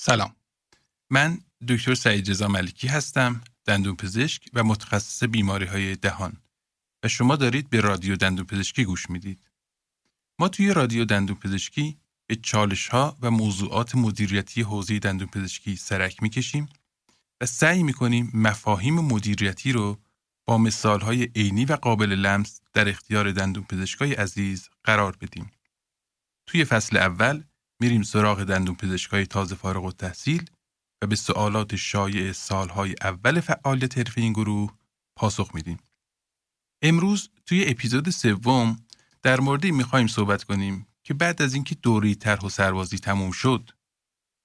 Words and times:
سلام. 0.00 0.36
من 1.10 1.40
دکتر 1.68 1.94
سعید 1.94 2.24
جزا 2.24 2.48
ملکی 2.48 2.88
هستم 2.88 3.40
دندون 3.64 3.96
پزشک 3.96 4.42
و 4.52 4.64
متخصص 4.64 5.24
بیماری 5.24 5.66
های 5.66 5.96
دهان. 5.96 6.36
و 7.02 7.08
شما 7.08 7.36
دارید 7.36 7.70
به 7.70 7.80
رادیو 7.80 8.16
دندون 8.16 8.46
پزشکی 8.46 8.84
گوش 8.84 9.10
می‌دید. 9.10 9.50
ما 10.38 10.48
توی 10.48 10.74
رادیو 10.74 11.04
دندون 11.04 11.36
پزشکی 11.36 11.98
به 12.26 12.36
چالش 12.36 12.88
ها 12.88 13.18
و 13.22 13.30
موضوعات 13.30 13.94
مدیریتی 13.94 14.62
حوزه 14.62 14.98
دندون 14.98 15.28
پزشکی 15.28 15.76
سرک 15.76 16.22
می‌کشیم 16.22 16.68
و 17.40 17.46
سعی 17.46 17.82
می‌کنیم 17.82 18.30
مفاهیم 18.34 18.94
مدیریتی 18.94 19.72
رو 19.72 19.98
با 20.46 20.58
مثال 20.58 21.00
های 21.00 21.24
عینی 21.36 21.64
و 21.64 21.72
قابل 21.72 22.12
لمس 22.12 22.60
در 22.74 22.88
اختیار 22.88 23.32
دندون 23.32 23.64
پزشکای 23.64 24.14
عزیز 24.14 24.68
قرار 24.84 25.16
بدیم. 25.20 25.50
توی 26.46 26.64
فصل 26.64 26.96
اول 26.96 27.42
میریم 27.80 28.02
سراغ 28.02 28.44
دندون 28.44 28.74
پزشکای 28.74 29.26
تازه 29.26 29.54
فارغ 29.54 29.84
و 29.84 29.92
تحصیل 29.92 30.50
و 31.02 31.06
به 31.06 31.16
سوالات 31.16 31.76
شایع 31.76 32.32
سالهای 32.32 32.94
اول 33.02 33.40
فعالیت 33.40 33.98
حرفه 33.98 34.20
این 34.20 34.32
گروه 34.32 34.72
پاسخ 35.16 35.54
میدیم. 35.54 35.78
امروز 36.82 37.30
توی 37.46 37.64
اپیزود 37.66 38.10
سوم 38.10 38.76
در 39.22 39.40
موردی 39.40 39.70
می‌خوایم 39.70 40.06
صحبت 40.06 40.44
کنیم 40.44 40.86
که 41.02 41.14
بعد 41.14 41.42
از 41.42 41.54
اینکه 41.54 41.74
دوری 41.74 42.14
طرح 42.14 42.40
و 42.40 42.48
سربازی 42.48 42.98
تموم 42.98 43.30
شد 43.30 43.70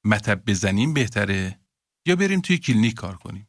مطب 0.05 0.43
بزنیم 0.45 0.93
بهتره 0.93 1.59
یا 2.05 2.15
بریم 2.15 2.41
توی 2.41 2.57
کلینیک 2.57 2.93
کار 2.93 3.15
کنیم. 3.15 3.47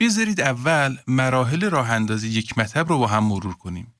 بذارید 0.00 0.40
اول 0.40 0.96
مراحل 1.06 1.70
راه 1.70 1.90
اندازی 1.90 2.28
یک 2.28 2.58
مطب 2.58 2.88
رو 2.88 2.98
با 2.98 3.06
هم 3.06 3.24
مرور 3.24 3.54
کنیم. 3.54 3.94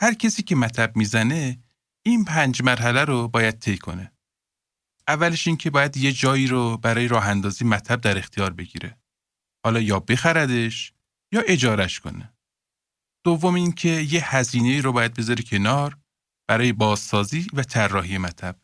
هر 0.00 0.14
کسی 0.14 0.42
که 0.42 0.56
مطب 0.56 0.96
می‌زنه 0.96 1.58
این 2.02 2.24
پنج 2.24 2.62
مرحله 2.62 3.04
رو 3.04 3.28
باید 3.28 3.58
طی 3.58 3.78
کنه. 3.78 4.12
اولش 5.08 5.46
این 5.46 5.56
که 5.56 5.70
باید 5.70 5.96
یه 5.96 6.12
جایی 6.12 6.46
رو 6.46 6.76
برای 6.76 7.08
راه 7.08 7.26
اندازی 7.26 7.64
مطب 7.64 8.00
در 8.00 8.18
اختیار 8.18 8.52
بگیره. 8.52 8.98
حالا 9.64 9.80
یا 9.80 10.00
بخردش 10.00 10.92
یا 11.32 11.40
اجارش 11.40 12.00
کنه. 12.00 12.32
دوم 13.24 13.54
این 13.54 13.72
که 13.72 13.88
یه 13.88 14.36
هزینه 14.36 14.80
رو 14.80 14.92
باید 14.92 15.14
بذاری 15.14 15.42
کنار 15.42 15.98
برای 16.48 16.72
بازسازی 16.72 17.46
و 17.52 17.62
طراحی 17.62 18.18
مطب. 18.18 18.56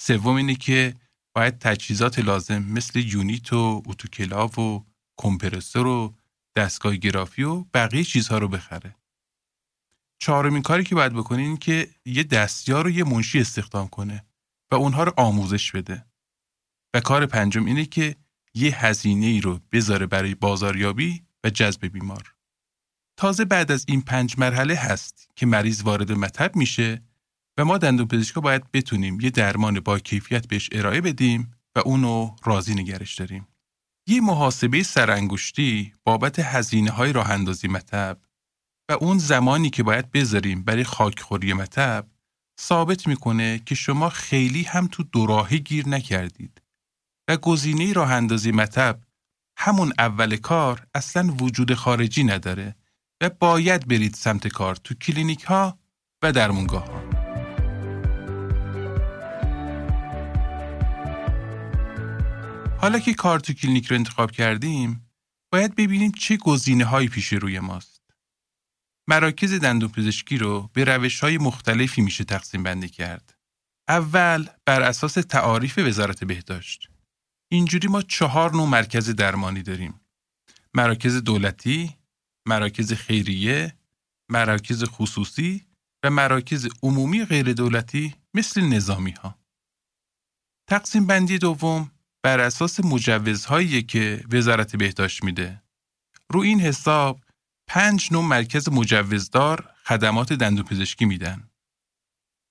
سوم 0.00 0.36
اینه 0.36 0.54
که 0.54 0.94
باید 1.36 1.58
تجهیزات 1.58 2.18
لازم 2.18 2.62
مثل 2.62 2.98
یونیت 2.98 3.52
و 3.52 3.82
اتوکلاو 3.86 4.50
و 4.50 4.84
کمپرسور 5.20 5.86
و 5.86 6.14
دستگاه 6.56 6.96
گرافی 6.96 7.42
و 7.42 7.64
بقیه 7.74 8.04
چیزها 8.04 8.38
رو 8.38 8.48
بخره. 8.48 8.96
چهارمین 10.18 10.62
کاری 10.62 10.84
که 10.84 10.94
باید 10.94 11.12
بکنین 11.12 11.46
این 11.46 11.56
که 11.56 11.88
یه 12.04 12.22
دستیار 12.22 12.86
و 12.86 12.90
یه 12.90 13.04
منشی 13.04 13.40
استخدام 13.40 13.88
کنه 13.88 14.24
و 14.70 14.74
اونها 14.74 15.04
رو 15.04 15.12
آموزش 15.16 15.72
بده. 15.72 16.06
و 16.94 17.00
کار 17.00 17.26
پنجم 17.26 17.64
اینه 17.64 17.84
که 17.84 18.16
یه 18.54 18.86
هزینه 18.86 19.26
ای 19.26 19.40
رو 19.40 19.60
بذاره 19.72 20.06
برای 20.06 20.34
بازاریابی 20.34 21.22
و 21.44 21.50
جذب 21.50 21.86
بیمار. 21.86 22.34
تازه 23.16 23.44
بعد 23.44 23.72
از 23.72 23.84
این 23.88 24.02
پنج 24.02 24.38
مرحله 24.38 24.74
هست 24.74 25.30
که 25.36 25.46
مریض 25.46 25.82
وارد 25.82 26.12
مطب 26.12 26.56
میشه 26.56 27.02
و 27.58 27.64
ما 27.64 27.78
دندون 27.78 28.08
پزشکا 28.08 28.40
باید 28.40 28.72
بتونیم 28.72 29.20
یه 29.20 29.30
درمان 29.30 29.80
با 29.80 29.98
کیفیت 29.98 30.48
بهش 30.48 30.68
ارائه 30.72 31.00
بدیم 31.00 31.52
و 31.76 31.82
اونو 31.84 32.36
راضی 32.44 32.74
نگرش 32.74 33.14
داریم. 33.14 33.48
یه 34.06 34.20
محاسبه 34.20 34.82
سرانگشتی 34.82 35.92
بابت 36.04 36.38
هزینه 36.38 36.90
های 36.90 37.12
راه 37.12 37.30
اندازی 37.30 37.68
مطب 37.68 38.18
و 38.90 38.92
اون 38.92 39.18
زمانی 39.18 39.70
که 39.70 39.82
باید 39.82 40.12
بذاریم 40.12 40.62
برای 40.62 40.84
خاکخوری 40.84 41.52
مطب 41.52 42.06
ثابت 42.60 43.06
می‌کنه 43.06 43.58
که 43.66 43.74
شما 43.74 44.08
خیلی 44.08 44.62
هم 44.62 44.86
تو 44.86 45.02
دوراهی 45.02 45.60
گیر 45.60 45.88
نکردید 45.88 46.62
و 47.28 47.36
گزینه 47.36 47.92
راه 47.92 48.12
اندازی 48.12 48.52
مطب 48.52 49.00
همون 49.56 49.92
اول 49.98 50.36
کار 50.36 50.86
اصلا 50.94 51.34
وجود 51.40 51.74
خارجی 51.74 52.24
نداره 52.24 52.74
و 53.22 53.30
باید 53.30 53.88
برید 53.88 54.14
سمت 54.14 54.48
کار 54.48 54.76
تو 54.76 54.94
کلینیک 54.94 55.42
ها 55.42 55.78
و 56.22 56.32
درمونگاه 56.32 56.86
ها. 56.86 57.02
حالا 62.80 62.98
که 62.98 63.14
کار 63.14 63.40
تو 63.40 63.52
کلینیک 63.52 63.86
رو 63.86 63.96
انتخاب 63.96 64.30
کردیم 64.30 65.10
باید 65.52 65.74
ببینیم 65.74 66.12
چه 66.12 66.36
گزینه 66.36 66.84
هایی 66.84 67.08
پیش 67.08 67.32
روی 67.32 67.60
ماست. 67.60 67.97
مراکز 69.08 69.54
دندون 69.54 69.88
پزشکی 69.88 70.38
رو 70.38 70.70
به 70.72 70.84
روش 70.84 71.20
های 71.20 71.38
مختلفی 71.38 72.02
میشه 72.02 72.24
تقسیم 72.24 72.62
بندی 72.62 72.88
کرد. 72.88 73.34
اول 73.88 74.48
بر 74.66 74.82
اساس 74.82 75.14
تعاریف 75.14 75.78
وزارت 75.78 76.24
بهداشت. 76.24 76.90
اینجوری 77.52 77.88
ما 77.88 78.02
چهار 78.02 78.52
نوع 78.52 78.68
مرکز 78.68 79.10
درمانی 79.10 79.62
داریم. 79.62 80.00
مراکز 80.74 81.16
دولتی، 81.16 81.96
مراکز 82.48 82.92
خیریه، 82.92 83.74
مراکز 84.30 84.84
خصوصی 84.84 85.66
و 86.04 86.10
مراکز 86.10 86.68
عمومی 86.82 87.24
غیر 87.24 87.52
دولتی 87.52 88.14
مثل 88.34 88.60
نظامی 88.60 89.10
ها. 89.10 89.38
تقسیم 90.68 91.06
بندی 91.06 91.38
دوم 91.38 91.90
بر 92.22 92.40
اساس 92.40 92.80
مجوزهایی 92.84 93.82
که 93.82 94.24
وزارت 94.32 94.76
بهداشت 94.76 95.24
میده. 95.24 95.62
رو 96.30 96.40
این 96.40 96.60
حساب 96.60 97.20
پنج 97.68 98.08
نوع 98.12 98.24
مرکز 98.24 98.68
مجوزدار 98.68 99.74
خدمات 99.84 100.32
دندوپزشکی 100.32 101.04
میدن. 101.04 101.50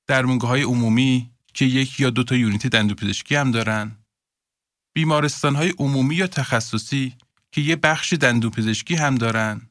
درمونگاه 0.08 0.50
های 0.50 0.62
عمومی 0.62 1.32
که 1.54 1.66
یک 1.66 2.00
یا 2.00 2.10
دو 2.10 2.24
تا 2.24 2.36
یونیت 2.36 2.68
دندوپزشکی 2.68 3.36
هم 3.36 3.52
دارن. 3.52 4.06
بیمارستان 4.96 5.56
های 5.56 5.74
عمومی 5.80 6.16
یا 6.16 6.28
تخصصی 6.28 7.16
که 7.52 7.62
یه 7.62 7.76
بخش 7.76 8.14
دندوپزشکی 8.14 8.96
هم 8.96 9.16
دارن. 9.16 9.70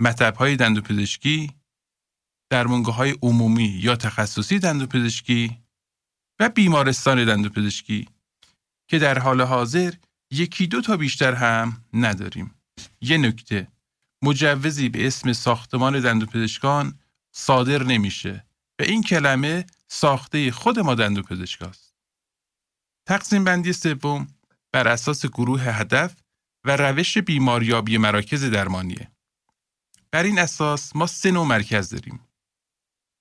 مطب 0.00 0.36
های 0.36 0.56
دندوپزشکی، 0.56 1.52
درمونگاه 2.50 2.94
های 2.94 3.14
عمومی 3.22 3.68
یا 3.82 3.96
تخصصی 3.96 4.58
دندوپزشکی 4.58 5.58
و 6.40 6.48
بیمارستان 6.48 7.24
دندوپزشکی 7.24 8.08
که 8.88 8.98
در 8.98 9.18
حال 9.18 9.40
حاضر 9.40 9.94
یکی 10.30 10.66
دو 10.66 10.80
تا 10.80 10.96
بیشتر 10.96 11.34
هم 11.34 11.84
نداریم. 11.92 12.54
یه 13.00 13.18
نکته 13.18 13.68
مجوزی 14.22 14.88
به 14.88 15.06
اسم 15.06 15.32
ساختمان 15.32 16.00
دندوپزشکان 16.00 16.98
صادر 17.32 17.82
نمیشه 17.82 18.46
و 18.78 18.82
این 18.82 19.02
کلمه 19.02 19.66
ساخته 19.88 20.50
خود 20.50 20.78
ما 20.78 20.94
دندوپزشکاست. 20.94 21.94
تقسیم 23.06 23.44
بندی 23.44 23.72
سوم 23.72 24.26
بر 24.72 24.88
اساس 24.88 25.26
گروه 25.26 25.62
هدف 25.62 26.16
و 26.64 26.76
روش 26.76 27.18
بیماریابی 27.18 27.98
مراکز 27.98 28.44
درمانیه. 28.44 29.10
بر 30.10 30.22
این 30.22 30.38
اساس 30.38 30.96
ما 30.96 31.06
سه 31.06 31.30
نوع 31.30 31.46
مرکز 31.46 31.88
داریم. 31.88 32.20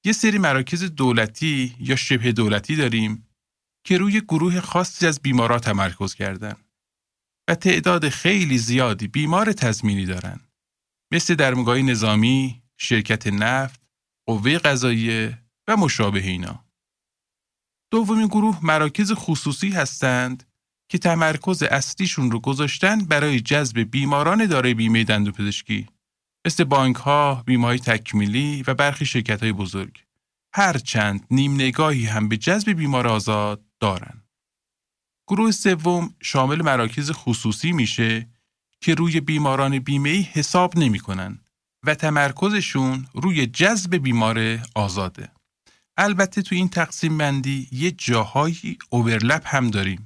یه 0.04 0.14
سری 0.14 0.38
مراکز 0.38 0.84
دولتی 0.84 1.76
یا 1.80 1.96
شبه 1.96 2.32
دولتی 2.32 2.76
داریم 2.76 3.28
که 3.84 3.98
روی 3.98 4.22
گروه 4.22 4.62
خاصی 4.62 5.08
از 5.08 5.22
بیمارا 5.22 5.60
تمرکز 5.60 6.16
کردن 6.16 6.56
و 7.48 7.56
تعداد 7.56 8.10
خیلی 8.10 8.58
زیادی 8.58 9.08
بیمار 9.08 9.54
تضمینی 9.54 10.06
دارن. 10.06 10.47
مثل 11.12 11.36
درمگاه 11.36 11.78
نظامی، 11.78 12.64
شرکت 12.78 13.28
نفت، 13.28 13.82
قوه 14.26 14.58
قضاییه 14.58 15.44
و 15.68 15.78
مشابه 15.78 16.20
اینا. 16.20 16.66
دومین 17.92 18.28
گروه 18.28 18.60
مراکز 18.64 19.12
خصوصی 19.12 19.70
هستند 19.70 20.44
که 20.90 20.98
تمرکز 20.98 21.64
اصلیشون 21.64 22.32
رو 22.32 22.40
گذاشتن 22.40 23.06
برای 23.06 23.40
جذب 23.40 23.80
بیماران 23.80 24.46
دارای 24.46 24.74
بیمه 24.74 25.04
دندوپزشکی 25.04 25.88
مثل 26.48 26.64
بانک 26.64 26.96
ها، 26.96 27.44
بیمه 27.46 27.78
تکمیلی 27.78 28.64
و 28.68 28.74
برخی 28.74 29.06
شرکت 29.06 29.44
های 29.44 29.52
بزرگ. 29.52 30.04
هرچند 30.54 31.28
نیم 31.32 31.54
نگاهی 31.54 32.06
هم 32.06 32.28
به 32.28 32.38
جذب 32.38 32.72
بیمار 32.72 33.08
آزاد 33.08 33.66
دارن. 33.80 34.24
گروه 35.28 35.52
سوم 35.52 36.16
شامل 36.22 36.62
مراکز 36.62 37.12
خصوصی 37.12 37.72
میشه 37.72 38.30
که 38.82 38.96
روی 38.96 39.20
بیماران 39.20 39.80
بیمه 39.80 40.22
حساب 40.22 40.78
نمی 40.78 41.00
کنن 41.00 41.40
و 41.84 41.96
تمرکزشون 41.96 43.08
روی 43.14 43.48
جذب 43.48 43.96
بیمار 43.96 44.60
آزاده. 44.76 45.32
البته 45.98 46.42
تو 46.42 46.56
این 46.56 46.70
تقسیم 46.70 47.18
بندی 47.18 47.68
یه 47.72 47.92
جاهایی 47.92 48.78
اوورلپ 48.90 49.44
هم 49.46 49.70
داریم. 49.70 50.04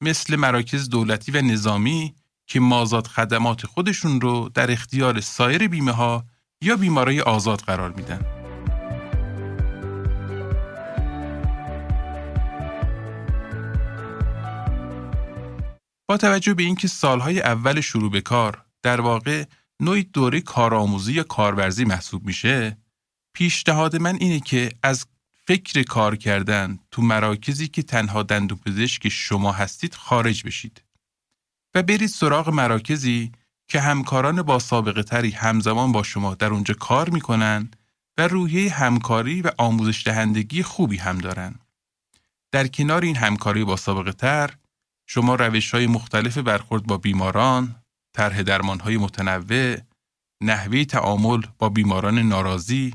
مثل 0.00 0.36
مراکز 0.36 0.88
دولتی 0.88 1.32
و 1.32 1.42
نظامی 1.42 2.14
که 2.46 2.60
مازاد 2.60 3.06
خدمات 3.06 3.66
خودشون 3.66 4.20
رو 4.20 4.50
در 4.54 4.70
اختیار 4.70 5.20
سایر 5.20 5.68
بیمه 5.68 5.92
ها 5.92 6.24
یا 6.60 6.76
بیمارای 6.76 7.20
آزاد 7.20 7.60
قرار 7.60 7.92
میدن. 7.92 8.35
توجه 16.16 16.54
به 16.54 16.62
اینکه 16.62 16.88
سالهای 16.88 17.40
اول 17.40 17.80
شروع 17.80 18.10
به 18.10 18.20
کار 18.20 18.64
در 18.82 19.00
واقع 19.00 19.44
نوعی 19.80 20.02
دوره 20.02 20.40
کارآموزی 20.40 21.12
یا 21.12 21.22
کارورزی 21.22 21.84
محسوب 21.84 22.26
میشه 22.26 22.76
پیشنهاد 23.34 23.96
من 23.96 24.16
اینه 24.20 24.40
که 24.40 24.72
از 24.82 25.06
فکر 25.46 25.82
کار 25.82 26.16
کردن 26.16 26.78
تو 26.90 27.02
مراکزی 27.02 27.68
که 27.68 27.82
تنها 27.82 28.22
دندون 28.22 28.58
پزشک 28.58 29.08
شما 29.08 29.52
هستید 29.52 29.94
خارج 29.94 30.46
بشید 30.46 30.82
و 31.74 31.82
برید 31.82 32.06
سراغ 32.06 32.48
مراکزی 32.48 33.32
که 33.68 33.80
همکاران 33.80 34.42
با 34.42 34.58
سابقه 34.58 35.02
تری 35.02 35.30
همزمان 35.30 35.92
با 35.92 36.02
شما 36.02 36.34
در 36.34 36.50
اونجا 36.50 36.74
کار 36.74 37.10
می‌کنن 37.10 37.70
و 38.18 38.28
روحیه 38.28 38.72
همکاری 38.72 39.42
و 39.42 39.50
آموزش 39.58 40.06
دهندگی 40.06 40.62
خوبی 40.62 40.96
هم 40.96 41.18
دارن. 41.18 41.54
در 42.52 42.66
کنار 42.66 43.02
این 43.02 43.16
همکاری 43.16 43.64
با 43.64 43.76
سابقه 43.76 44.12
تر 44.12 44.54
شما 45.06 45.34
روش 45.34 45.74
های 45.74 45.86
مختلف 45.86 46.38
برخورد 46.38 46.86
با 46.86 46.98
بیماران، 46.98 47.74
طرح 48.16 48.42
درمان 48.42 48.80
های 48.80 48.96
متنوع، 48.96 49.76
نحوه 50.42 50.84
تعامل 50.84 51.42
با 51.58 51.68
بیماران 51.68 52.18
ناراضی، 52.18 52.94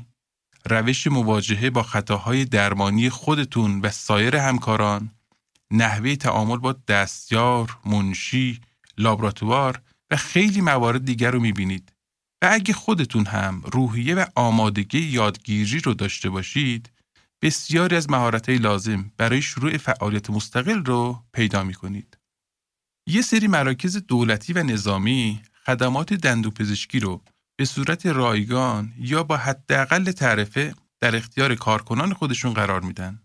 روش 0.66 1.06
مواجهه 1.06 1.70
با 1.70 1.82
خطاهای 1.82 2.44
درمانی 2.44 3.10
خودتون 3.10 3.80
و 3.80 3.90
سایر 3.90 4.36
همکاران، 4.36 5.10
نحوه 5.70 6.16
تعامل 6.16 6.56
با 6.56 6.72
دستیار، 6.88 7.78
منشی، 7.84 8.60
لابراتوار 8.98 9.82
و 10.10 10.16
خیلی 10.16 10.60
موارد 10.60 11.04
دیگر 11.04 11.30
رو 11.30 11.40
می‌بینید. 11.40 11.92
و 12.42 12.48
اگه 12.52 12.74
خودتون 12.74 13.26
هم 13.26 13.62
روحیه 13.64 14.14
و 14.14 14.24
آمادگی 14.34 15.00
یادگیری 15.00 15.80
رو 15.80 15.94
داشته 15.94 16.30
باشید 16.30 16.90
بسیاری 17.42 17.96
از 17.96 18.10
مهارت‌های 18.10 18.58
لازم 18.58 19.12
برای 19.16 19.42
شروع 19.42 19.76
فعالیت 19.76 20.30
مستقل 20.30 20.84
رو 20.84 21.24
پیدا 21.32 21.64
می‌کنید. 21.64 22.18
یه 23.06 23.22
سری 23.22 23.48
مراکز 23.48 23.96
دولتی 23.96 24.52
و 24.52 24.62
نظامی 24.62 25.42
خدمات 25.66 26.14
دندوپزشکی 26.14 27.00
رو 27.00 27.22
به 27.56 27.64
صورت 27.64 28.06
رایگان 28.06 28.92
یا 28.98 29.22
با 29.22 29.36
حداقل 29.36 30.12
تعرفه 30.12 30.74
در 31.00 31.16
اختیار 31.16 31.54
کارکنان 31.54 32.14
خودشون 32.14 32.52
قرار 32.52 32.80
میدن. 32.80 33.22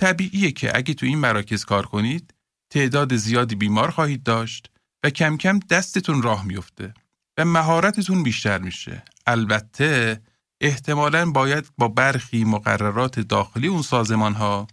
طبیعیه 0.00 0.52
که 0.52 0.76
اگه 0.76 0.94
تو 0.94 1.06
این 1.06 1.18
مراکز 1.18 1.64
کار 1.64 1.86
کنید 1.86 2.34
تعداد 2.70 3.16
زیادی 3.16 3.54
بیمار 3.54 3.90
خواهید 3.90 4.22
داشت 4.22 4.70
و 5.04 5.10
کم 5.10 5.36
کم 5.36 5.58
دستتون 5.58 6.22
راه 6.22 6.46
میفته 6.46 6.94
و 7.38 7.44
مهارتتون 7.44 8.22
بیشتر 8.22 8.58
میشه. 8.58 9.02
البته 9.26 10.22
احتمالا 10.60 11.30
باید 11.30 11.68
با 11.78 11.88
برخی 11.88 12.44
مقررات 12.44 13.20
داخلی 13.20 13.68
اون 13.68 13.82
سازمان 13.82 14.34
ها 14.34 14.66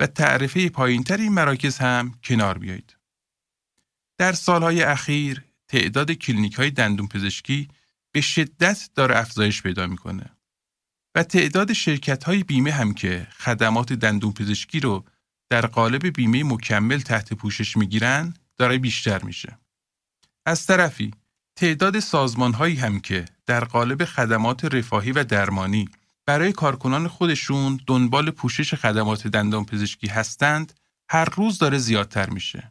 و 0.00 0.06
تعرفه 0.06 0.68
پایینتر 0.68 1.16
این 1.16 1.32
مراکز 1.32 1.78
هم 1.78 2.14
کنار 2.24 2.58
بیایید. 2.58 2.96
در 4.18 4.32
سالهای 4.32 4.82
اخیر 4.82 5.44
تعداد 5.68 6.12
کلینیک 6.12 6.54
های 6.54 6.70
دندون 6.70 7.08
پزشکی 7.08 7.68
به 8.12 8.20
شدت 8.20 8.90
داره 8.94 9.18
افزایش 9.18 9.62
پیدا 9.62 9.86
می‌کنه 9.86 10.30
و 11.14 11.22
تعداد 11.22 11.72
شرکت 11.72 12.24
های 12.24 12.42
بیمه 12.42 12.72
هم 12.72 12.94
که 12.94 13.26
خدمات 13.38 13.92
دندون 13.92 14.32
پزشکی 14.32 14.80
رو 14.80 15.04
در 15.50 15.66
قالب 15.66 16.06
بیمه 16.06 16.44
مکمل 16.44 17.00
تحت 17.00 17.32
پوشش 17.32 17.76
می‌گیرن 17.76 18.34
داره 18.56 18.78
بیشتر 18.78 19.22
میشه. 19.22 19.58
از 20.46 20.66
طرفی 20.66 21.10
تعداد 21.56 21.98
سازمان 22.00 22.52
هایی 22.52 22.76
هم 22.76 23.00
که 23.00 23.24
در 23.46 23.64
قالب 23.64 24.04
خدمات 24.04 24.64
رفاهی 24.64 25.12
و 25.12 25.24
درمانی 25.24 25.88
برای 26.26 26.52
کارکنان 26.52 27.08
خودشون 27.08 27.80
دنبال 27.86 28.30
پوشش 28.30 28.74
خدمات 28.74 29.26
دندان 29.26 29.64
پزشکی 29.64 30.06
هستند 30.06 30.72
هر 31.10 31.24
روز 31.24 31.58
داره 31.58 31.78
زیادتر 31.78 32.30
میشه. 32.30 32.68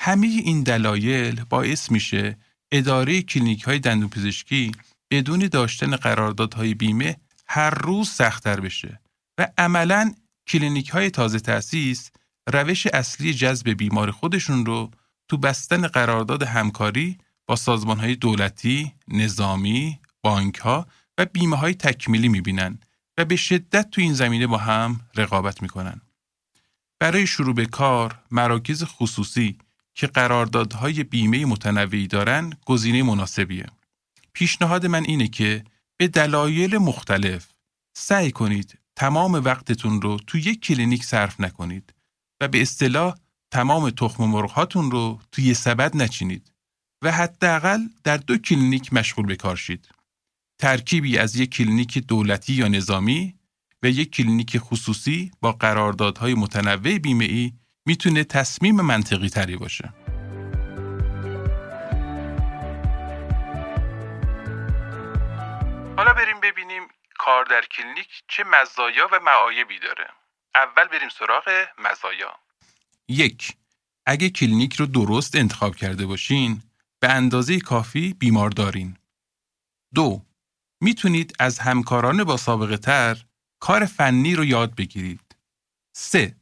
همه 0.00 0.26
این 0.26 0.62
دلایل 0.62 1.44
باعث 1.44 1.90
میشه 1.90 2.38
اداره 2.72 3.22
کلینیک 3.22 3.62
های 3.62 3.78
دندون 3.78 4.08
پزشکی 4.08 4.72
بدون 5.10 5.48
داشتن 5.52 5.96
قراردادهای 5.96 6.74
بیمه 6.74 7.16
هر 7.46 7.70
روز 7.70 8.08
سختتر 8.08 8.60
بشه 8.60 9.00
و 9.38 9.48
عملا 9.58 10.14
کلینیک 10.46 10.88
های 10.88 11.10
تازه 11.10 11.40
تأسیس 11.40 12.10
روش 12.52 12.86
اصلی 12.86 13.34
جذب 13.34 13.70
بیمار 13.70 14.10
خودشون 14.10 14.66
رو 14.66 14.90
تو 15.28 15.36
بستن 15.36 15.86
قرارداد 15.86 16.42
همکاری 16.42 17.18
با 17.46 17.56
سازمان 17.56 17.98
های 17.98 18.16
دولتی، 18.16 18.92
نظامی، 19.08 20.00
بانک 20.22 20.56
ها 20.56 20.86
و 21.18 21.26
بیمه 21.26 21.56
های 21.56 21.74
تکمیلی 21.74 22.28
می‌بینن 22.28 22.78
و 23.18 23.24
به 23.24 23.36
شدت 23.36 23.90
تو 23.90 24.00
این 24.00 24.14
زمینه 24.14 24.46
با 24.46 24.56
هم 24.56 25.00
رقابت 25.14 25.62
می‌کنن. 25.62 26.00
برای 27.00 27.26
شروع 27.26 27.54
به 27.54 27.66
کار 27.66 28.22
مراکز 28.30 28.84
خصوصی 28.84 29.58
که 29.94 30.06
قراردادهای 30.06 31.04
بیمه 31.04 31.46
متنوعی 31.46 32.06
دارن 32.06 32.52
گزینه 32.66 33.02
مناسبیه. 33.02 33.66
پیشنهاد 34.32 34.86
من 34.86 35.04
اینه 35.04 35.28
که 35.28 35.64
به 35.96 36.08
دلایل 36.08 36.78
مختلف 36.78 37.48
سعی 37.96 38.30
کنید 38.30 38.78
تمام 38.96 39.32
وقتتون 39.32 40.02
رو 40.02 40.18
تو 40.26 40.38
یک 40.38 40.60
کلینیک 40.60 41.04
صرف 41.04 41.40
نکنید 41.40 41.94
و 42.40 42.48
به 42.48 42.62
اصطلاح 42.62 43.14
تمام 43.50 43.90
تخم 43.90 44.24
مرغ 44.24 44.76
رو 44.76 45.20
توی 45.32 45.54
سبد 45.54 45.96
نچینید 45.96 46.52
و 47.06 47.10
حداقل 47.10 47.78
در 48.04 48.16
دو 48.16 48.38
کلینیک 48.38 48.92
مشغول 48.92 49.26
به 49.26 49.36
کار 49.36 49.56
شید. 49.56 49.88
ترکیبی 50.58 51.18
از 51.18 51.36
یک 51.36 51.50
کلینیک 51.50 51.98
دولتی 51.98 52.52
یا 52.52 52.68
نظامی 52.68 53.34
و 53.82 53.86
یک 53.86 54.10
کلینیک 54.10 54.58
خصوصی 54.58 55.30
با 55.40 55.52
قراردادهای 55.52 56.34
متنوع 56.34 56.98
بیمه 56.98 57.24
ای 57.24 57.52
می‌تونه 57.86 58.24
تصمیم 58.24 58.80
منطقی 58.80 59.28
تری 59.28 59.56
باشه. 59.56 59.92
حالا 65.96 66.12
بریم 66.12 66.40
ببینیم 66.42 66.82
کار 67.18 67.44
در 67.44 67.64
کلینیک 67.76 68.08
چه 68.28 68.44
مزایا 68.44 69.08
و 69.12 69.20
معایبی 69.20 69.78
داره. 69.78 70.06
اول 70.54 70.88
بریم 70.88 71.08
سراغ 71.18 71.66
مزایا. 71.78 72.32
یک 73.08 73.52
اگه 74.06 74.30
کلینیک 74.30 74.74
رو 74.74 74.86
درست 74.86 75.36
انتخاب 75.36 75.76
کرده 75.76 76.06
باشین 76.06 76.62
به 77.00 77.08
اندازه 77.08 77.60
کافی 77.60 78.12
بیمار 78.12 78.50
دارین. 78.50 78.96
دو 79.94 80.22
می‌تونید 80.80 81.34
از 81.38 81.58
همکاران 81.58 82.24
با 82.24 82.36
سابقه 82.36 82.76
تر 82.76 83.24
کار 83.60 83.84
فنی 83.84 84.34
رو 84.34 84.44
یاد 84.44 84.74
بگیرید. 84.74 85.36
سه 85.96 86.36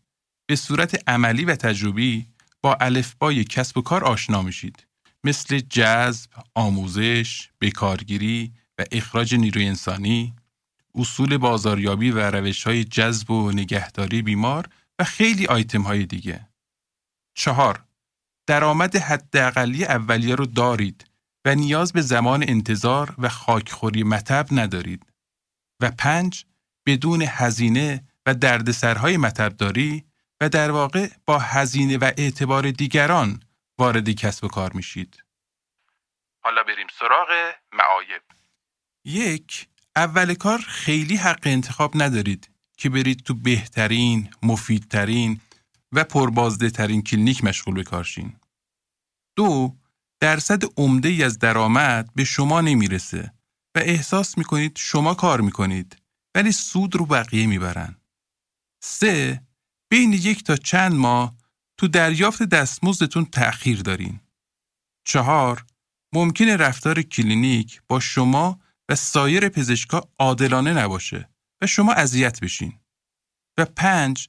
به 0.47 0.56
صورت 0.56 1.09
عملی 1.09 1.45
و 1.45 1.56
تجربی 1.56 2.29
با 2.62 2.75
الفبای 2.75 3.45
کسب 3.45 3.79
و 3.79 3.83
کار 3.83 4.05
آشنا 4.05 4.43
میشید 4.43 4.87
مثل 5.25 5.59
جذب، 5.59 6.31
آموزش، 6.55 7.50
بکارگیری 7.61 8.52
و 8.78 8.85
اخراج 8.93 9.35
نیروی 9.35 9.67
انسانی، 9.67 10.35
اصول 10.95 11.37
بازاریابی 11.37 12.11
و 12.11 12.31
روش 12.31 12.64
های 12.64 12.85
جذب 12.85 13.31
و 13.31 13.52
نگهداری 13.52 14.23
بیمار 14.23 14.69
و 14.99 15.05
خیلی 15.05 15.47
آیتم 15.47 15.83
های 15.83 16.07
دیگه. 16.07 16.49
چهار 17.35 17.85
درآمد 18.47 18.97
حداقلی 18.97 19.85
اولیه 19.85 20.35
رو 20.35 20.47
دارید 20.47 21.11
و 21.45 21.55
نیاز 21.55 21.93
به 21.93 22.01
زمان 22.01 22.45
انتظار 22.49 23.15
و 23.19 23.29
خاکخوری 23.29 24.03
مطب 24.03 24.47
ندارید. 24.53 25.13
و 25.81 25.91
پنج 25.91 26.45
بدون 26.87 27.23
هزینه 27.29 28.05
و 28.27 28.35
دردسرهای 28.35 29.17
مطبداری 29.17 30.05
و 30.41 30.49
در 30.49 30.71
واقع 30.71 31.09
با 31.27 31.39
هزینه 31.39 31.99
و 31.99 32.11
اعتبار 32.17 32.71
دیگران 32.71 33.43
وارد 33.79 34.11
کسب 34.11 34.45
و 34.45 34.49
کار 34.49 34.73
میشید. 34.73 35.25
حالا 36.41 36.63
بریم 36.63 36.87
سراغ 36.99 37.55
معایب. 37.73 38.23
یک 39.05 39.69
اول 39.97 40.35
کار 40.35 40.59
خیلی 40.59 41.17
حق 41.17 41.43
انتخاب 41.43 42.03
ندارید 42.03 42.51
که 42.77 42.91
برید 42.91 43.23
تو 43.23 43.35
بهترین، 43.35 44.31
مفیدترین 44.43 45.41
و 45.95 46.05
پربازده 46.05 46.71
ترین 46.71 47.03
کلینیک 47.03 47.45
مشغول 47.45 47.75
به 47.75 47.83
کارشین. 47.83 48.37
دو 49.37 49.77
درصد 50.21 50.63
عمده 50.77 51.09
ای 51.09 51.23
از 51.23 51.39
درآمد 51.39 52.15
به 52.15 52.25
شما 52.25 52.61
نمی‌رسه 52.61 53.33
و 53.75 53.79
احساس 53.79 54.39
می‌کنید 54.39 54.77
شما 54.77 55.15
کار 55.15 55.41
می‌کنید 55.41 56.03
ولی 56.35 56.53
سود 56.53 56.97
رو 56.97 57.07
بقیه 57.07 57.47
می‌برن. 57.47 57.97
سه 58.83 59.43
بین 59.91 60.13
یک 60.13 60.45
تا 60.45 60.57
چند 60.57 60.93
ماه 60.93 61.37
تو 61.77 61.89
دریافت 61.89 62.43
دستمزدتون 62.43 63.25
تأخیر 63.25 63.83
دارین. 63.83 64.21
چهار 65.05 65.67
ممکنه 66.15 66.57
رفتار 66.57 67.03
کلینیک 67.03 67.83
با 67.89 68.01
شما 68.01 68.61
و 68.89 68.95
سایر 68.95 69.49
پزشکا 69.49 70.03
عادلانه 70.19 70.73
نباشه 70.73 71.29
و 71.61 71.67
شما 71.67 71.93
اذیت 71.93 72.41
بشین. 72.41 72.79
و 73.59 73.65
پنج 73.65 74.29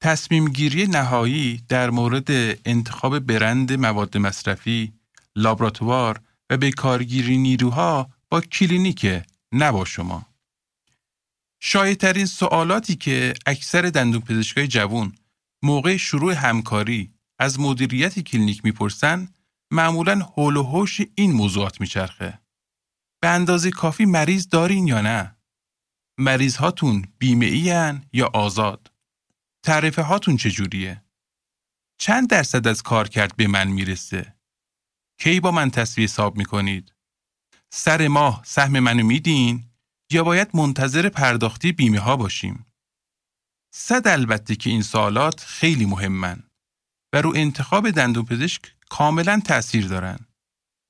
تصمیم 0.00 0.48
گیری 0.48 0.86
نهایی 0.86 1.64
در 1.68 1.90
مورد 1.90 2.30
انتخاب 2.64 3.18
برند 3.18 3.72
مواد 3.72 4.16
مصرفی، 4.16 4.92
لابراتوار 5.36 6.20
و 6.50 6.56
بقیه 6.56 6.72
نیروها 7.28 8.10
با 8.28 8.40
کلینیکه 8.40 9.22
نه 9.52 9.72
با 9.72 9.84
شما. 9.84 10.26
شایع‌ترین 11.60 12.26
سوالاتی 12.26 12.96
که 12.96 13.34
اکثر 13.46 13.82
دندون 13.82 14.20
پزشکای 14.20 14.68
جوون 14.68 15.12
موقع 15.62 15.96
شروع 15.96 16.32
همکاری 16.32 17.12
از 17.38 17.60
مدیریت 17.60 18.18
کلینیک 18.18 18.64
می‌پرسن 18.64 19.28
معمولا 19.70 20.14
حول 20.14 20.56
و 20.56 20.62
حوش 20.62 21.00
این 21.14 21.32
موضوعات 21.32 21.80
میچرخه. 21.80 22.38
به 23.22 23.28
اندازه 23.28 23.70
کافی 23.70 24.04
مریض 24.04 24.48
دارین 24.48 24.86
یا 24.86 25.00
نه؟ 25.00 25.36
مریض 26.18 26.56
هاتون 26.56 27.04
بیمه 27.18 27.46
یا 28.12 28.30
آزاد؟ 28.34 28.87
تعرفه 29.68 30.02
هاتون 30.02 30.36
چجوریه؟ 30.36 31.04
چند 31.98 32.28
درصد 32.28 32.66
از 32.66 32.82
کار 32.82 33.08
کرد 33.08 33.36
به 33.36 33.46
من 33.46 33.68
می‌رسه؟ 33.68 34.36
کی 35.18 35.40
با 35.40 35.50
من 35.50 35.70
تصویه 35.70 36.04
حساب 36.04 36.36
می‌کنید؟ 36.36 36.94
سر 37.72 38.08
ماه 38.08 38.42
سهم 38.44 38.80
منو 38.80 39.06
میدین 39.06 39.64
یا 40.12 40.24
باید 40.24 40.56
منتظر 40.56 41.08
پرداختی 41.08 41.72
بیمه 41.72 41.98
ها 41.98 42.16
باشیم؟ 42.16 42.66
صد 43.74 44.08
البته 44.08 44.56
که 44.56 44.70
این 44.70 44.82
سوالات 44.82 45.40
خیلی 45.40 45.86
مهمن 45.86 46.42
و 47.12 47.22
رو 47.22 47.32
انتخاب 47.36 47.90
دندون 47.90 48.24
پزشک 48.24 48.74
کاملا 48.90 49.40
تأثیر 49.44 49.86
دارن. 49.86 50.18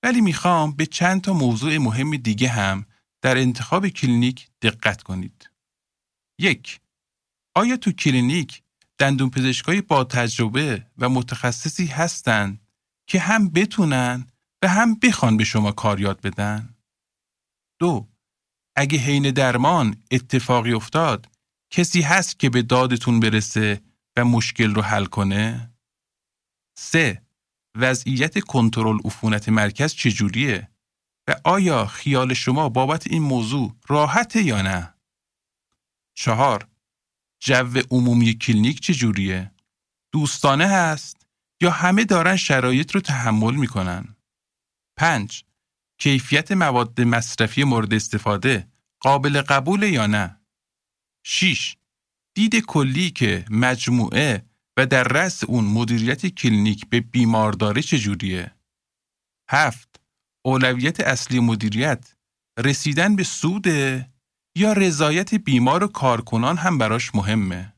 ولی 0.03 0.21
می‌خوام 0.21 0.73
به 0.73 0.87
چند 0.87 1.21
تا 1.21 1.33
موضوع 1.33 1.79
مهم 1.79 2.17
دیگه 2.17 2.49
هم 2.49 2.87
در 3.23 3.37
انتخاب 3.37 3.89
کلینیک 3.89 4.49
دقت 4.63 5.03
کنید. 5.03 5.51
یک 6.41 6.81
آیا 7.55 7.77
تو 7.77 7.93
کلینیک 7.93 8.63
دندون 8.99 9.31
پزشکای 9.31 9.81
با 9.81 10.05
تجربه 10.05 10.87
و 10.99 11.09
متخصصی 11.09 11.87
هستند 11.87 12.61
که 13.07 13.21
هم 13.21 13.49
بتونن 13.49 14.27
و 14.63 14.69
هم 14.69 14.95
بخوان 14.95 15.37
به 15.37 15.45
شما 15.45 15.73
کار 15.73 16.01
یاد 16.01 16.21
بدن؟ 16.21 16.77
دو 17.81 18.09
اگه 18.77 18.99
حین 18.99 19.31
درمان 19.31 20.03
اتفاقی 20.11 20.73
افتاد 20.73 21.29
کسی 21.71 22.01
هست 22.01 22.39
که 22.39 22.51
به 22.51 22.63
دادتون 22.63 23.21
برسه 23.21 23.83
و 24.17 24.25
مشکل 24.25 24.75
رو 24.75 24.83
حل 24.83 25.05
کنه؟ 25.05 25.75
سه 26.79 27.23
وضعیت 27.77 28.41
کنترل 28.41 28.99
عفونت 29.05 29.49
مرکز 29.49 29.95
چجوریه 29.95 30.69
و 31.29 31.35
آیا 31.45 31.87
خیال 31.87 32.35
شما 32.35 32.69
بابت 32.69 33.07
این 33.07 33.23
موضوع 33.23 33.77
راحته 33.89 34.43
یا 34.43 34.63
نه؟ 34.63 34.95
چهار 36.15 36.69
جو 37.41 37.81
عمومی 37.91 38.35
کلینیک 38.35 38.81
چجوریه؟ 38.81 39.51
دوستانه 40.13 40.67
هست 40.67 41.27
یا 41.61 41.71
همه 41.71 42.05
دارن 42.05 42.37
شرایط 42.37 42.95
رو 42.95 43.01
تحمل 43.01 43.55
می‌کنن؟ 43.55 44.17
پنج 44.97 45.45
کیفیت 45.99 46.53
مواد 46.53 47.01
مصرفی 47.01 47.65
مورد 47.65 47.95
استفاده 47.95 48.69
قابل 49.01 49.43
قبوله 49.43 49.83
یا 49.83 50.07
نه؟ 50.07 50.41
6. 51.25 51.77
دید 52.35 52.61
کلی 52.61 53.11
که 53.11 53.45
مجموعه 53.51 54.45
و 54.77 54.87
در 54.87 55.05
رأس 55.05 55.45
اون 55.45 55.65
مدیریت 55.65 56.27
کلینیک 56.27 56.89
به 56.89 57.01
بیمار 57.01 57.48
داره 57.48 57.83
چجوریه؟ 57.83 58.55
7. 59.51 60.01
اولویت 60.45 61.01
اصلی 61.01 61.41
مدیریت 61.41 62.15
رسیدن 62.59 63.17
به 63.17 63.25
سوده 63.25 64.11
یا 64.57 64.73
رضایت 64.73 65.35
بیمار 65.35 65.85
و 65.85 65.87
کارکنان 65.87 66.57
هم 66.57 66.79
براش 66.79 67.15
مهمه. 67.15 67.75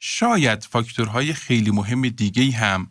شاید 0.00 0.64
فاکتورهای 0.64 1.32
خیلی 1.32 1.70
مهم 1.70 2.08
دیگه 2.08 2.50
هم 2.50 2.90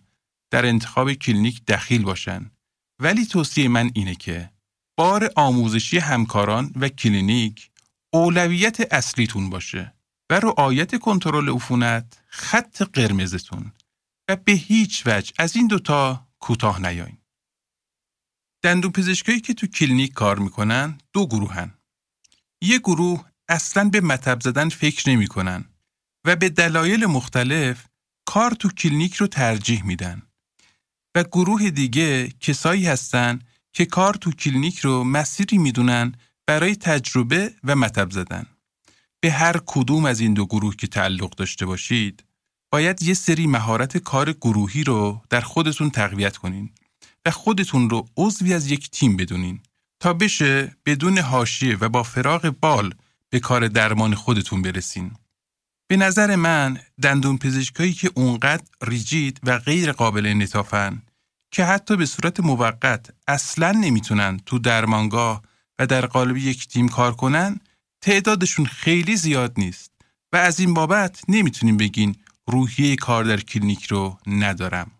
در 0.51 0.65
انتخاب 0.65 1.13
کلینیک 1.13 1.65
دخیل 1.65 2.03
باشن 2.03 2.51
ولی 2.99 3.25
توصیه 3.25 3.67
من 3.67 3.91
اینه 3.93 4.15
که 4.15 4.51
بار 4.97 5.31
آموزشی 5.35 5.97
همکاران 5.97 6.73
و 6.75 6.89
کلینیک 6.89 7.71
اولویت 8.13 8.93
اصلیتون 8.93 9.49
باشه 9.49 9.93
و 10.29 10.39
رعایت 10.39 10.99
کنترل 10.99 11.49
عفونت 11.49 12.17
خط 12.27 12.81
قرمزتون 12.81 13.71
و 14.29 14.35
به 14.35 14.51
هیچ 14.51 15.03
وجه 15.05 15.33
از 15.39 15.55
این 15.55 15.67
دوتا 15.67 16.27
کوتاه 16.39 16.81
نیاین. 16.81 17.17
دندون 18.63 18.91
پزشکایی 18.91 19.39
که 19.39 19.53
تو 19.53 19.67
کلینیک 19.67 20.13
کار 20.13 20.39
می‌کنن 20.39 20.97
دو 21.13 21.27
گروهن. 21.27 21.73
یه 22.61 22.79
گروه 22.79 23.25
اصلا 23.49 23.89
به 23.89 24.01
مطب 24.01 24.41
زدن 24.41 24.69
فکر 24.69 25.09
نمی‌کنن 25.09 25.65
و 26.25 26.35
به 26.35 26.49
دلایل 26.49 27.05
مختلف 27.05 27.85
کار 28.25 28.51
تو 28.51 28.69
کلینیک 28.69 29.15
رو 29.15 29.27
ترجیح 29.27 29.85
میدن. 29.85 30.21
و 31.15 31.23
گروه 31.23 31.69
دیگه 31.69 32.29
کسایی 32.39 32.85
هستن 32.85 33.39
که 33.73 33.85
کار 33.85 34.13
تو 34.13 34.31
کلینیک 34.31 34.79
رو 34.79 35.03
مسیری 35.03 35.57
می‌دونن 35.57 36.15
برای 36.47 36.75
تجربه 36.75 37.53
و 37.63 37.75
مطب 37.75 38.11
زدن. 38.11 38.45
به 39.19 39.31
هر 39.31 39.61
کدوم 39.65 40.05
از 40.05 40.19
این 40.19 40.33
دو 40.33 40.45
گروه 40.45 40.75
که 40.75 40.87
تعلق 40.87 41.29
داشته 41.29 41.65
باشید، 41.65 42.23
باید 42.71 43.03
یه 43.03 43.13
سری 43.13 43.47
مهارت 43.47 43.97
کار 43.97 44.33
گروهی 44.33 44.83
رو 44.83 45.21
در 45.29 45.41
خودتون 45.41 45.89
تقویت 45.89 46.37
کنین 46.37 46.69
و 47.25 47.31
خودتون 47.31 47.89
رو 47.89 48.07
عضوی 48.17 48.53
از 48.53 48.71
یک 48.71 48.89
تیم 48.89 49.17
بدونین 49.17 49.59
تا 50.01 50.13
بشه 50.13 50.75
بدون 50.85 51.17
حاشیه 51.17 51.77
و 51.77 51.89
با 51.89 52.03
فراغ 52.03 52.55
بال 52.61 52.93
به 53.29 53.39
کار 53.39 53.67
درمان 53.67 54.15
خودتون 54.15 54.61
برسین. 54.61 55.11
به 55.87 55.97
نظر 55.97 56.35
من 56.35 56.79
دندون 57.01 57.37
پزشکایی 57.37 57.93
که 57.93 58.11
اونقدر 58.15 58.63
ریجید 58.81 59.39
و 59.43 59.57
غیر 59.57 59.91
قابل 59.91 60.25
انعطافن 60.25 61.01
که 61.51 61.65
حتی 61.65 61.95
به 61.95 62.05
صورت 62.05 62.39
موقت 62.39 63.09
اصلا 63.27 63.71
نمی‌تونن 63.71 64.39
تو 64.45 64.59
درمانگاه 64.59 65.41
و 65.79 65.87
در 65.87 66.05
قالب 66.05 66.37
یک 66.37 66.67
تیم 66.67 66.89
کار 66.89 67.15
کنن 67.15 67.59
تعدادشون 68.01 68.65
خیلی 68.65 69.15
زیاد 69.15 69.53
نیست 69.57 69.91
و 70.33 70.37
از 70.37 70.59
این 70.59 70.73
بابت 70.73 71.21
نمی‌تونیم 71.27 71.77
بگین 71.77 72.15
روحیه 72.47 72.95
کار 72.95 73.23
در 73.23 73.39
کلینیک 73.39 73.85
رو 73.85 74.17
ندارم. 74.27 74.91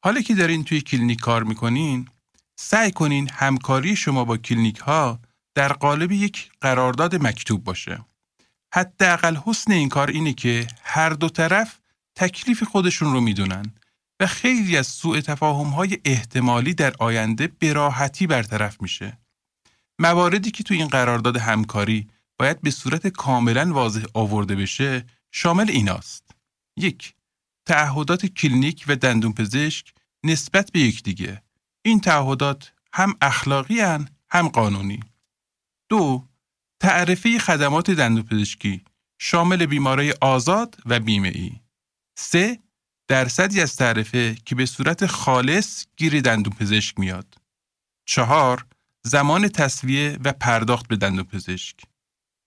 حالا 0.00 0.20
که 0.20 0.34
دارین 0.34 0.64
توی 0.64 0.80
کلینیک 0.80 1.20
کار 1.20 1.42
می‌کنین 1.42 2.08
سعی 2.60 2.90
کنین 2.90 3.30
همکاری 3.32 3.96
شما 3.96 4.24
با 4.24 4.36
کلینیک 4.36 4.78
ها 4.78 5.18
در 5.54 5.72
قالب 5.72 6.12
یک 6.12 6.50
قرارداد 6.60 7.26
مکتوب 7.26 7.64
باشه. 7.64 8.04
حداقل 8.74 9.36
حسن 9.36 9.72
این 9.72 9.88
کار 9.88 10.08
اینه 10.10 10.32
که 10.32 10.66
هر 10.82 11.10
دو 11.10 11.28
طرف 11.28 11.80
تکلیف 12.14 12.62
خودشون 12.62 13.12
رو 13.12 13.20
می‌دونن 13.20 13.74
و 14.20 14.26
خیلی 14.26 14.76
از 14.76 14.86
سوء 14.86 15.20
تفاهم 15.20 15.66
های 15.66 15.98
احتمالی 16.04 16.74
در 16.74 16.94
آینده 16.98 17.46
به 17.46 17.72
راحتی 17.72 18.26
برطرف 18.26 18.82
میشه. 18.82 19.18
مواردی 19.98 20.50
که 20.50 20.62
تو 20.62 20.74
این 20.74 20.88
قرارداد 20.88 21.36
همکاری 21.36 22.08
باید 22.38 22.60
به 22.60 22.70
صورت 22.70 23.06
کاملا 23.06 23.72
واضح 23.72 24.02
آورده 24.14 24.56
بشه 24.56 25.06
شامل 25.32 25.70
ایناست. 25.70 26.30
یک 26.76 27.14
تعهدات 27.66 28.26
کلینیک 28.26 28.84
و 28.88 28.96
دندون 28.96 29.32
پزشک 29.32 29.92
نسبت 30.24 30.72
به 30.72 30.80
یکدیگه. 30.80 31.42
این 31.88 32.00
تعهدات 32.00 32.72
هم 32.92 33.14
اخلاقی 33.20 33.80
هن، 33.80 34.08
هم 34.30 34.48
قانونی. 34.48 35.00
دو 35.88 36.28
تعرفه 36.80 37.38
خدمات 37.38 37.90
دندون 37.90 38.22
پزشکی 38.22 38.84
شامل 39.18 39.66
بیماری 39.66 40.12
آزاد 40.20 40.76
و 40.86 41.00
بیمه 41.00 41.28
ای. 41.28 41.52
سه 42.18 42.58
درصدی 43.08 43.60
از 43.60 43.76
تعرفه 43.76 44.36
که 44.44 44.54
به 44.54 44.66
صورت 44.66 45.06
خالص 45.06 45.86
گیر 45.96 46.20
پزشک 46.20 46.98
میاد. 46.98 47.34
چهار 48.04 48.66
زمان 49.02 49.48
تصویه 49.48 50.18
و 50.24 50.32
پرداخت 50.32 50.88
به 50.88 50.96
دندون 50.96 51.24
پزشک. 51.24 51.76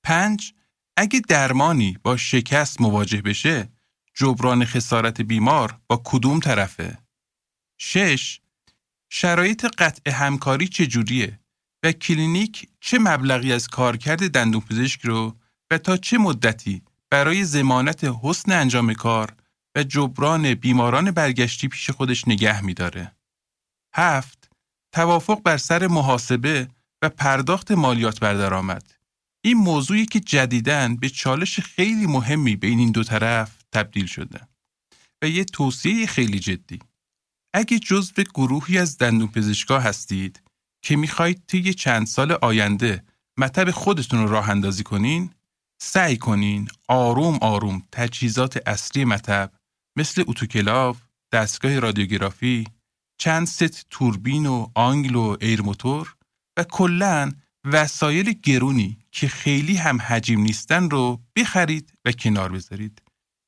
پنج 0.03 0.53
اگه 0.97 1.19
درمانی 1.19 1.97
با 2.03 2.17
شکست 2.17 2.81
مواجه 2.81 3.21
بشه 3.21 3.69
جبران 4.13 4.65
خسارت 4.65 5.21
بیمار 5.21 5.79
با 5.87 6.01
کدوم 6.05 6.39
طرفه؟ 6.39 6.97
شش 7.77 8.41
شرایط 9.13 9.65
قطع 9.77 10.11
همکاری 10.11 10.67
چجوریه 10.67 11.39
و 11.83 11.91
کلینیک 11.91 12.69
چه 12.79 12.99
مبلغی 12.99 13.53
از 13.53 13.67
کارکرد 13.67 14.31
دندون 14.31 14.61
پزشک 14.61 15.01
رو 15.01 15.35
و 15.71 15.77
تا 15.77 15.97
چه 15.97 16.17
مدتی 16.17 16.81
برای 17.09 17.43
زمانت 17.43 18.03
حسن 18.23 18.51
انجام 18.51 18.93
کار 18.93 19.35
و 19.75 19.83
جبران 19.83 20.53
بیماران 20.53 21.11
برگشتی 21.11 21.67
پیش 21.67 21.89
خودش 21.89 22.27
نگه 22.27 22.61
میداره. 22.61 23.15
هفت 23.95 24.49
توافق 24.91 25.41
بر 25.41 25.57
سر 25.57 25.87
محاسبه 25.87 26.67
و 27.01 27.09
پرداخت 27.09 27.71
مالیات 27.71 28.19
بر 28.19 28.33
درآمد. 28.33 28.93
این 29.43 29.57
موضوعی 29.57 30.05
که 30.05 30.19
جدیدن 30.19 30.95
به 30.95 31.09
چالش 31.09 31.59
خیلی 31.59 32.07
مهمی 32.07 32.55
بین 32.55 32.79
این 32.79 32.91
دو 32.91 33.03
طرف 33.03 33.63
تبدیل 33.71 34.05
شده 34.05 34.47
و 35.21 35.27
یه 35.27 35.43
توصیه 35.43 36.05
خیلی 36.05 36.39
جدی. 36.39 36.79
اگه 37.53 37.79
جزو 37.79 38.23
گروهی 38.35 38.77
از 38.77 38.97
دندون 38.97 39.27
پزشکا 39.27 39.79
هستید 39.79 40.41
که 40.83 40.95
می‌خواید 40.95 41.43
طی 41.47 41.73
چند 41.73 42.07
سال 42.07 42.31
آینده 42.31 43.03
مطب 43.37 43.71
خودتون 43.71 44.19
رو 44.19 44.31
راه 44.31 44.49
اندازی 44.49 44.83
کنین، 44.83 45.29
سعی 45.81 46.17
کنین 46.17 46.67
آروم 46.87 47.37
آروم 47.41 47.83
تجهیزات 47.91 48.67
اصلی 48.67 49.05
مطب 49.05 49.51
مثل 49.97 50.23
اتوکلاو، 50.27 50.95
دستگاه 51.31 51.79
رادیوگرافی، 51.79 52.67
چند 53.17 53.47
ست 53.47 53.89
توربین 53.89 54.45
و 54.45 54.67
آنگل 54.75 55.15
و 55.15 55.37
air 55.41 55.61
motor 55.61 56.15
و 56.57 56.63
کلا 56.63 57.31
وسایل 57.65 58.33
گرونی 58.43 58.97
که 59.11 59.27
خیلی 59.27 59.75
هم 59.75 60.01
حجیم 60.01 60.41
نیستن 60.41 60.89
رو 60.89 61.21
بخرید 61.35 61.93
و 62.05 62.11
کنار 62.11 62.51
بذارید. 62.51 63.01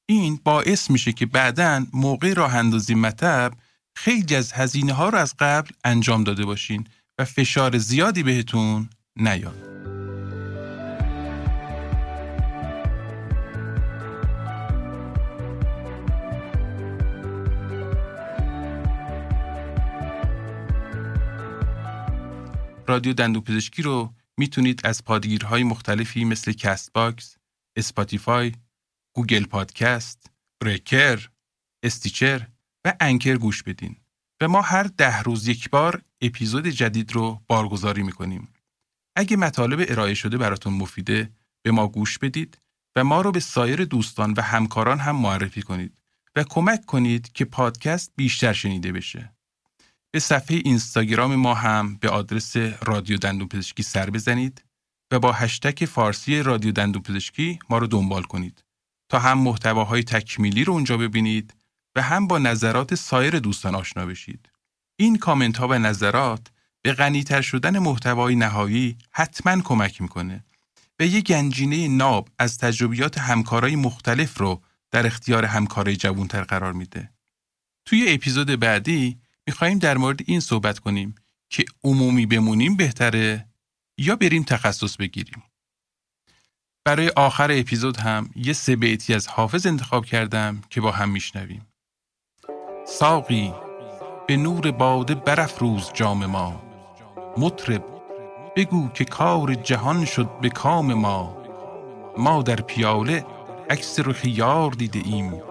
این 0.09 0.39
باعث 0.43 0.89
میشه 0.89 1.11
که 1.11 1.25
بعدا 1.25 1.85
موقع 1.93 2.33
راه 2.33 2.55
اندازی 2.55 2.95
مطب 2.95 3.53
خیلی 3.95 4.35
از 4.35 4.53
هزینه 4.53 4.93
ها 4.93 5.09
رو 5.09 5.17
از 5.17 5.35
قبل 5.39 5.69
انجام 5.83 6.23
داده 6.23 6.45
باشین 6.45 6.87
و 7.19 7.25
فشار 7.25 7.77
زیادی 7.77 8.23
بهتون 8.23 8.89
نیاد. 9.15 9.73
رادیو 22.87 23.13
دندونپزشکی 23.13 23.81
رو 23.81 24.13
می‌تونید 24.37 24.81
از 24.83 25.03
پادگیرهای 25.03 25.63
مختلفی 25.63 26.25
مثل 26.25 26.51
Castbox، 26.51 27.37
Spotify، 27.77 28.51
Google 29.15 29.43
Podcast، 29.43 30.31
Breaker، 30.63 31.29
Stitcher 31.83 32.47
و 32.85 32.93
Anchor 32.99 33.37
گوش 33.37 33.63
بدین 33.63 33.95
و 34.41 34.47
ما 34.47 34.61
هر 34.61 34.83
ده 34.83 35.21
روز 35.21 35.47
یک 35.47 35.69
بار 35.69 36.01
اپیزود 36.21 36.67
جدید 36.67 37.11
رو 37.11 37.41
بارگذاری 37.47 38.03
می‌کنیم. 38.03 38.47
اگه 39.15 39.37
مطالب 39.37 39.85
ارائه 39.89 40.13
شده 40.13 40.37
براتون 40.37 40.73
مفیده 40.73 41.29
به 41.63 41.71
ما 41.71 41.87
گوش 41.87 42.17
بدید 42.17 42.57
و 42.95 43.03
ما 43.03 43.21
رو 43.21 43.31
به 43.31 43.39
سایر 43.39 43.85
دوستان 43.85 44.33
و 44.37 44.41
همکاران 44.41 44.99
هم 44.99 45.15
معرفی 45.15 45.61
کنید 45.61 45.97
و 46.35 46.43
کمک 46.43 46.85
کنید 46.85 47.31
که 47.31 47.45
پادکست 47.45 48.11
بیشتر 48.15 48.53
شنیده 48.53 48.91
بشه. 48.91 49.33
به 50.11 50.19
صفحه 50.19 50.61
اینستاگرام 50.65 51.35
ما 51.35 51.53
هم 51.53 51.95
به 51.95 52.09
آدرس 52.09 52.57
رادیو 52.57 53.17
دندون 53.17 53.47
پزشکی 53.47 53.83
سر 53.83 54.09
بزنید 54.09 54.65
و 55.11 55.19
با 55.19 55.31
هشتک 55.31 55.85
فارسی 55.85 56.43
رادیو 56.43 56.71
دندون 56.71 57.01
پزشکی 57.01 57.59
ما 57.69 57.77
رو 57.77 57.87
دنبال 57.87 58.23
کنید 58.23 58.63
تا 59.09 59.19
هم 59.19 59.37
محتواهای 59.37 60.03
تکمیلی 60.03 60.63
رو 60.63 60.73
اونجا 60.73 60.97
ببینید 60.97 61.53
و 61.95 62.01
هم 62.01 62.27
با 62.27 62.39
نظرات 62.39 62.95
سایر 62.95 63.39
دوستان 63.39 63.75
آشنا 63.75 64.05
بشید. 64.05 64.49
این 64.95 65.17
کامنت 65.17 65.57
ها 65.57 65.67
و 65.67 65.73
نظرات 65.73 66.47
به 66.81 66.93
غنیتر 66.93 67.41
شدن 67.41 67.79
محتوای 67.79 68.35
نهایی 68.35 68.97
حتما 69.11 69.61
کمک 69.61 70.01
می‌کنه 70.01 70.43
و 70.99 71.05
یه 71.05 71.21
گنجینه 71.21 71.87
ناب 71.87 72.29
از 72.39 72.57
تجربیات 72.57 73.17
همکارای 73.17 73.75
مختلف 73.75 74.37
رو 74.37 74.61
در 74.91 75.07
اختیار 75.07 75.45
همکارای 75.45 75.95
جوانتر 75.95 76.43
قرار 76.43 76.73
میده. 76.73 77.09
توی 77.85 78.05
اپیزود 78.07 78.59
بعدی 78.59 79.19
میخواییم 79.47 79.79
در 79.79 79.97
مورد 79.97 80.19
این 80.25 80.39
صحبت 80.39 80.79
کنیم 80.79 81.15
که 81.49 81.65
عمومی 81.83 82.25
بمونیم 82.25 82.77
بهتره 82.77 83.47
یا 83.97 84.15
بریم 84.15 84.43
تخصص 84.43 84.97
بگیریم. 84.97 85.43
برای 86.85 87.09
آخر 87.09 87.51
اپیزود 87.51 87.97
هم 87.97 88.29
یه 88.35 88.53
سه 88.53 88.75
بیتی 88.75 89.13
از 89.13 89.27
حافظ 89.27 89.65
انتخاب 89.65 90.05
کردم 90.05 90.61
که 90.69 90.81
با 90.81 90.91
هم 90.91 91.09
میشنویم. 91.09 91.67
ساقی 92.99 93.53
به 94.27 94.37
نور 94.37 94.71
باده 94.71 95.15
برافروز 95.15 95.91
جام 95.93 96.25
ما. 96.25 96.53
مطرب 97.37 97.83
بگو 98.55 98.89
که 98.89 99.05
کار 99.05 99.53
جهان 99.53 100.05
شد 100.05 100.29
به 100.41 100.49
کام 100.49 100.93
ما. 100.93 101.37
ما 102.17 102.41
در 102.41 102.55
پیاله 102.55 103.25
عکس 103.69 103.99
رخ 103.99 104.25
یار 104.25 104.71
دیده 104.71 105.01
ایم. 105.05 105.41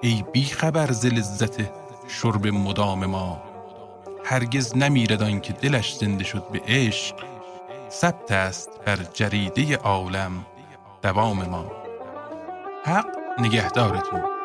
ای 0.00 0.24
بی 0.32 0.44
خبر 0.44 0.92
ز 0.92 1.06
لذت 1.06 1.70
شرب 2.08 2.46
مدام 2.46 3.06
ما. 3.06 3.42
هرگز 4.24 4.76
نمیرد 4.76 5.42
که 5.42 5.52
دلش 5.52 5.94
زنده 5.94 6.24
شد 6.24 6.44
به 6.52 6.60
عشق. 6.68 7.14
ثبت 7.90 8.32
است 8.32 8.70
بر 8.86 8.98
جریده 9.14 9.76
عالم 9.76 10.46
دوام 11.02 11.42
ما. 11.42 11.72
حق 12.84 13.06
نگهدارتون. 13.38 14.39